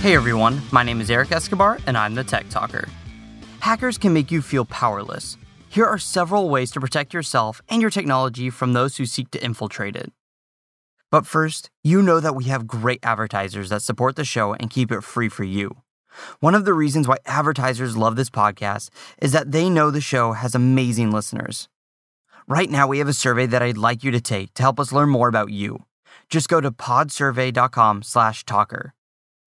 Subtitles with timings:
[0.00, 2.88] Hey everyone, my name is Eric Escobar and I'm the Tech Talker.
[3.58, 5.36] Hackers can make you feel powerless.
[5.68, 9.44] Here are several ways to protect yourself and your technology from those who seek to
[9.44, 10.12] infiltrate it.
[11.10, 14.92] But first, you know that we have great advertisers that support the show and keep
[14.92, 15.78] it free for you.
[16.38, 18.90] One of the reasons why advertisers love this podcast
[19.20, 21.68] is that they know the show has amazing listeners.
[22.46, 24.92] Right now, we have a survey that I'd like you to take to help us
[24.92, 25.84] learn more about you.
[26.30, 28.94] Just go to podsurvey.com slash talker.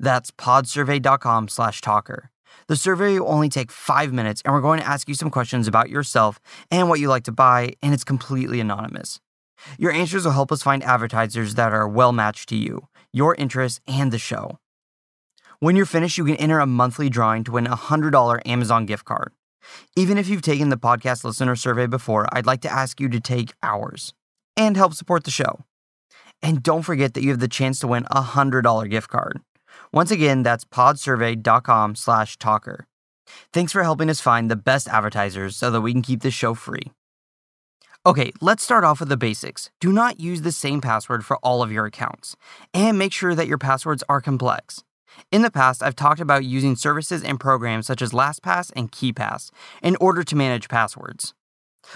[0.01, 2.31] That's podsurvey.com slash talker.
[2.67, 5.67] The survey will only take five minutes, and we're going to ask you some questions
[5.67, 6.39] about yourself
[6.71, 9.19] and what you like to buy, and it's completely anonymous.
[9.77, 13.79] Your answers will help us find advertisers that are well matched to you, your interests,
[13.87, 14.57] and the show.
[15.59, 19.05] When you're finished, you can enter a monthly drawing to win a $100 Amazon gift
[19.05, 19.33] card.
[19.95, 23.19] Even if you've taken the podcast listener survey before, I'd like to ask you to
[23.19, 24.15] take ours
[24.57, 25.59] and help support the show.
[26.41, 29.41] And don't forget that you have the chance to win a $100 gift card.
[29.93, 32.87] Once again, that's podsurvey.com slash talker.
[33.51, 36.53] Thanks for helping us find the best advertisers so that we can keep this show
[36.53, 36.91] free.
[38.05, 39.69] Okay, let's start off with the basics.
[39.79, 42.35] Do not use the same password for all of your accounts,
[42.73, 44.83] and make sure that your passwords are complex.
[45.31, 49.51] In the past, I've talked about using services and programs such as LastPass and KeePass
[49.83, 51.33] in order to manage passwords.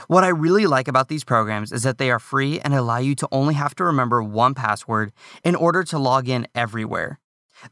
[0.07, 3.15] What I really like about these programs is that they are free and allow you
[3.15, 5.11] to only have to remember one password
[5.43, 7.19] in order to log in everywhere.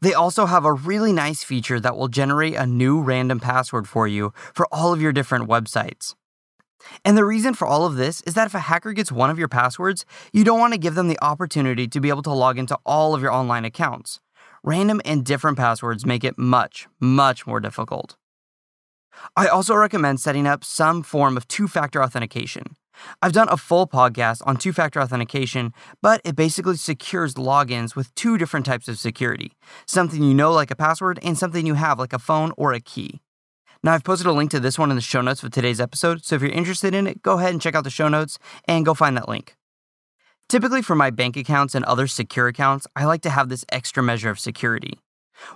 [0.00, 4.08] They also have a really nice feature that will generate a new random password for
[4.08, 6.14] you for all of your different websites.
[7.04, 9.38] And the reason for all of this is that if a hacker gets one of
[9.38, 12.58] your passwords, you don't want to give them the opportunity to be able to log
[12.58, 14.20] into all of your online accounts.
[14.62, 18.16] Random and different passwords make it much, much more difficult.
[19.36, 22.76] I also recommend setting up some form of two factor authentication.
[23.22, 28.14] I've done a full podcast on two factor authentication, but it basically secures logins with
[28.14, 29.52] two different types of security
[29.86, 32.80] something you know, like a password, and something you have, like a phone or a
[32.80, 33.20] key.
[33.82, 36.24] Now, I've posted a link to this one in the show notes for today's episode,
[36.24, 38.84] so if you're interested in it, go ahead and check out the show notes and
[38.84, 39.56] go find that link.
[40.48, 44.02] Typically, for my bank accounts and other secure accounts, I like to have this extra
[44.02, 44.98] measure of security.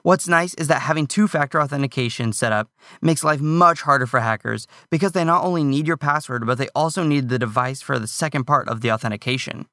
[0.03, 4.21] What's nice is that having two factor authentication set up makes life much harder for
[4.21, 7.99] hackers because they not only need your password, but they also need the device for
[7.99, 9.67] the second part of the authentication.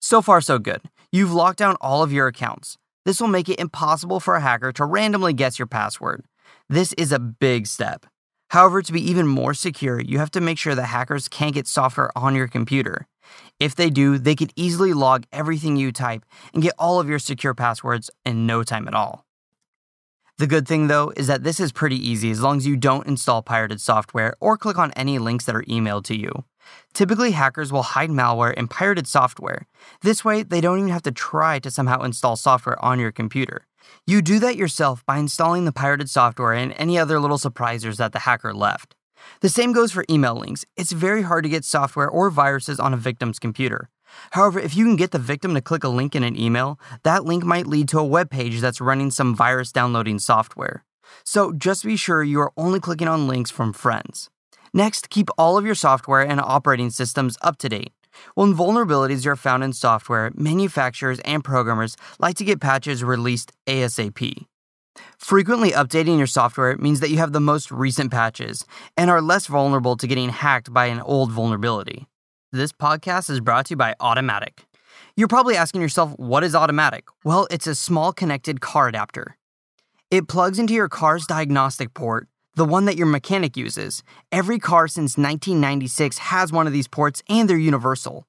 [0.00, 0.82] So far, so good.
[1.12, 2.78] You've locked down all of your accounts.
[3.04, 6.24] This will make it impossible for a hacker to randomly guess your password.
[6.68, 8.06] This is a big step.
[8.50, 11.66] However, to be even more secure, you have to make sure that hackers can't get
[11.66, 13.06] software on your computer.
[13.60, 17.18] If they do, they could easily log everything you type and get all of your
[17.18, 19.24] secure passwords in no time at all.
[20.40, 23.06] The good thing, though, is that this is pretty easy as long as you don't
[23.06, 26.32] install pirated software or click on any links that are emailed to you.
[26.94, 29.66] Typically, hackers will hide malware in pirated software.
[30.00, 33.66] This way, they don't even have to try to somehow install software on your computer.
[34.06, 38.12] You do that yourself by installing the pirated software and any other little surprisers that
[38.12, 38.94] the hacker left.
[39.42, 40.64] The same goes for email links.
[40.74, 43.90] It's very hard to get software or viruses on a victim's computer.
[44.32, 47.24] However, if you can get the victim to click a link in an email, that
[47.24, 50.84] link might lead to a web page that's running some virus downloading software.
[51.24, 54.30] So just be sure you are only clicking on links from friends.
[54.72, 57.92] Next, keep all of your software and operating systems up to date.
[58.34, 64.46] When vulnerabilities are found in software, manufacturers and programmers like to get patches released ASAP.
[65.18, 68.64] Frequently updating your software means that you have the most recent patches
[68.96, 72.06] and are less vulnerable to getting hacked by an old vulnerability.
[72.52, 74.64] This podcast is brought to you by Automatic.
[75.14, 77.04] You're probably asking yourself, what is Automatic?
[77.24, 79.36] Well, it's a small connected car adapter.
[80.10, 84.02] It plugs into your car's diagnostic port, the one that your mechanic uses.
[84.32, 88.26] Every car since 1996 has one of these ports and they're universal.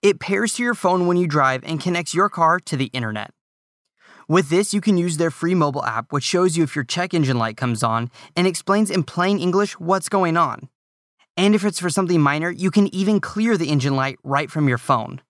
[0.00, 3.34] It pairs to your phone when you drive and connects your car to the internet.
[4.28, 7.12] With this, you can use their free mobile app, which shows you if your check
[7.12, 10.70] engine light comes on and explains in plain English what's going on.
[11.36, 14.68] And if it's for something minor, you can even clear the engine light right from
[14.68, 15.20] your phone.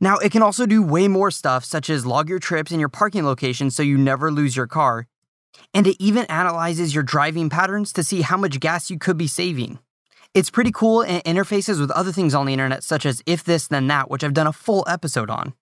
[0.00, 2.88] Now, it can also do way more stuff, such as log your trips and your
[2.88, 5.06] parking location so you never lose your car.
[5.74, 9.26] And it even analyzes your driving patterns to see how much gas you could be
[9.26, 9.78] saving.
[10.34, 13.66] It's pretty cool and interfaces with other things on the internet, such as If This
[13.66, 15.52] Then That, which I've done a full episode on.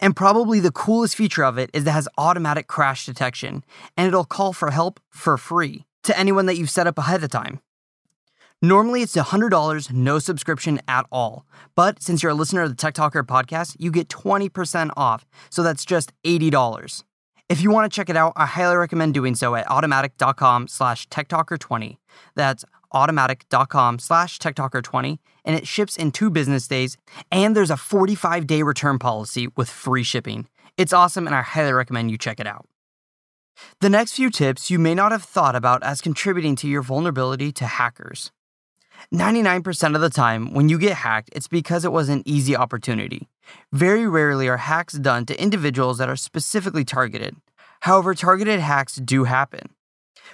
[0.00, 3.62] And probably the coolest feature of it is that it has automatic crash detection,
[3.96, 7.30] and it'll call for help for free to anyone that you've set up ahead of
[7.30, 7.60] time.
[8.62, 11.44] Normally, it's $100, no subscription at all.
[11.74, 15.26] But since you're a listener of the Tech Talker podcast, you get 20% off.
[15.50, 17.04] So that's just $80.
[17.48, 21.06] If you want to check it out, I highly recommend doing so at automatic.com slash
[21.08, 21.96] techtalker20.
[22.34, 26.96] That's automatic.com slash techtalker20, and it ships in two business days,
[27.30, 30.48] and there's a 45-day return policy with free shipping.
[30.76, 32.66] It's awesome, and I highly recommend you check it out.
[33.80, 37.52] The next few tips you may not have thought about as contributing to your vulnerability
[37.52, 38.32] to hackers.
[39.12, 43.28] 99% of the time, when you get hacked, it's because it was an easy opportunity.
[43.72, 47.36] Very rarely are hacks done to individuals that are specifically targeted.
[47.80, 49.70] However, targeted hacks do happen.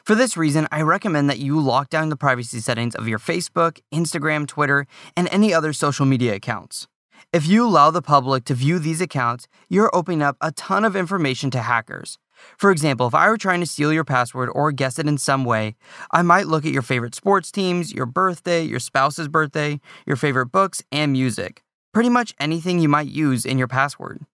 [0.05, 3.81] For this reason, I recommend that you lock down the privacy settings of your Facebook,
[3.93, 4.87] Instagram, Twitter,
[5.17, 6.89] and any other social media accounts.
[7.33, 10.97] If you allow the public to view these accounts, you're opening up a ton of
[10.97, 12.19] information to hackers.
[12.59, 15.45] For example, if I were trying to steal your password or guess it in some
[15.45, 15.77] way,
[16.13, 20.47] I might look at your favorite sports teams, your birthday, your spouse's birthday, your favorite
[20.47, 21.63] books, and music.
[21.93, 24.25] Pretty much anything you might use in your password.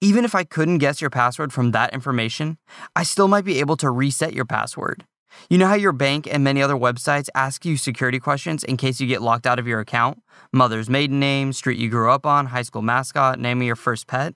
[0.00, 2.58] Even if I couldn't guess your password from that information,
[2.94, 5.04] I still might be able to reset your password.
[5.48, 9.00] You know how your bank and many other websites ask you security questions in case
[9.00, 10.22] you get locked out of your account?
[10.52, 14.06] Mother's maiden name, street you grew up on, high school mascot, name of your first
[14.06, 14.34] pet?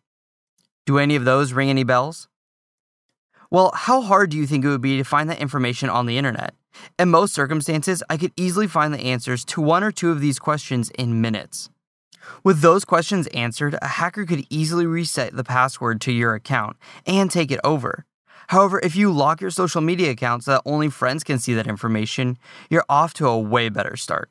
[0.86, 2.28] Do any of those ring any bells?
[3.50, 6.18] Well, how hard do you think it would be to find that information on the
[6.18, 6.54] internet?
[6.98, 10.38] In most circumstances, I could easily find the answers to one or two of these
[10.38, 11.70] questions in minutes.
[12.42, 16.76] With those questions answered, a hacker could easily reset the password to your account
[17.06, 18.04] and take it over.
[18.48, 21.66] However, if you lock your social media accounts so that only friends can see that
[21.66, 22.38] information,
[22.70, 24.30] you're off to a way better start.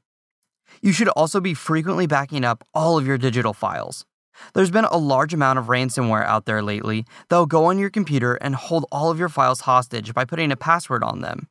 [0.82, 4.06] You should also be frequently backing up all of your digital files.
[4.54, 8.36] There's been a large amount of ransomware out there lately that'll go on your computer
[8.36, 11.48] and hold all of your files hostage by putting a password on them.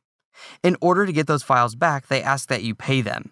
[0.63, 3.31] In order to get those files back, they ask that you pay them.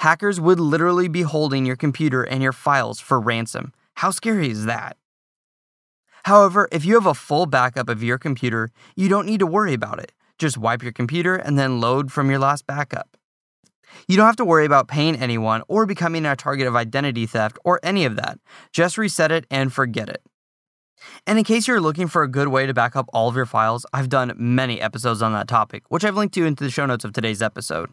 [0.00, 3.72] Hackers would literally be holding your computer and your files for ransom.
[3.94, 4.96] How scary is that?
[6.24, 9.72] However, if you have a full backup of your computer, you don't need to worry
[9.72, 10.12] about it.
[10.38, 13.15] Just wipe your computer and then load from your last backup.
[14.08, 17.58] You don't have to worry about paying anyone or becoming a target of identity theft
[17.64, 18.38] or any of that.
[18.72, 20.22] Just reset it and forget it.
[21.26, 23.46] And in case you're looking for a good way to back up all of your
[23.46, 26.86] files, I've done many episodes on that topic, which I've linked to into the show
[26.86, 27.90] notes of today's episode.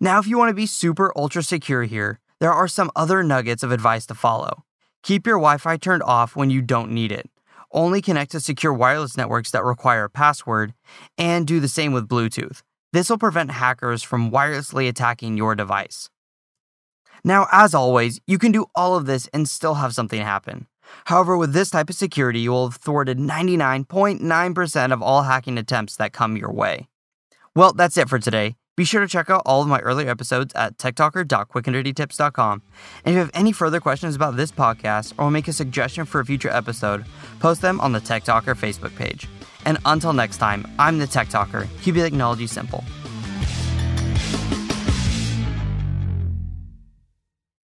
[0.00, 3.62] Now, if you want to be super ultra secure here, there are some other nuggets
[3.62, 4.64] of advice to follow.
[5.02, 7.28] Keep your Wi Fi turned off when you don't need it.
[7.70, 10.74] Only connect to secure wireless networks that require a password,
[11.18, 12.62] and do the same with Bluetooth.
[12.94, 16.10] This will prevent hackers from wirelessly attacking your device.
[17.24, 20.68] Now, as always, you can do all of this and still have something happen.
[21.06, 25.96] However, with this type of security, you will have thwarted 99.9% of all hacking attempts
[25.96, 26.86] that come your way.
[27.56, 28.54] Well, that's it for today.
[28.76, 32.62] Be sure to check out all of my earlier episodes at techtalker.quickanddirtytips.com.
[33.04, 36.20] And if you have any further questions about this podcast or make a suggestion for
[36.20, 37.06] a future episode,
[37.40, 39.26] post them on the Tech Talker Facebook page.
[39.64, 41.68] And until next time, I'm the Tech Talker.
[41.82, 42.84] Your technology simple.